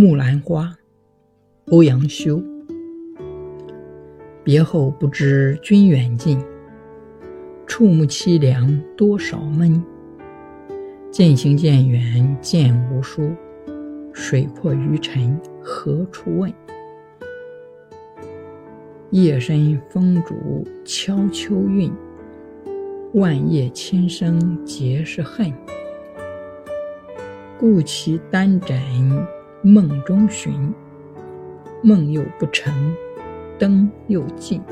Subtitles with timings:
[0.00, 0.72] 木兰花，
[1.72, 2.40] 欧阳修。
[4.44, 6.40] 别后不知君远近，
[7.66, 9.82] 触目凄凉多少闷。
[11.10, 13.32] 渐行渐远渐无书，
[14.12, 16.54] 水阔鱼沉何处问？
[19.10, 21.92] 夜深风竹敲秋韵，
[23.14, 25.52] 万叶千声皆是恨。
[27.58, 28.78] 故其单枕
[29.62, 30.72] 梦中寻，
[31.82, 32.72] 梦又不成，
[33.58, 34.62] 灯又尽。